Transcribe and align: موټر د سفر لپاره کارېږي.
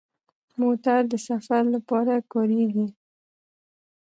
موټر 0.61 0.99
د 1.11 1.13
سفر 1.27 1.61
لپاره 1.75 2.13
کارېږي. 2.33 2.87